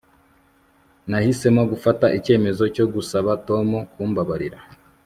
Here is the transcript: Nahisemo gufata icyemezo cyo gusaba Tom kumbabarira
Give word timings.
Nahisemo 1.09 1.61
gufata 1.71 2.05
icyemezo 2.17 2.63
cyo 2.75 2.85
gusaba 2.93 3.31
Tom 3.47 3.67
kumbabarira 3.91 4.59